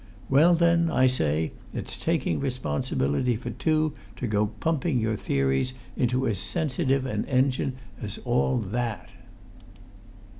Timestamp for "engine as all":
7.25-8.57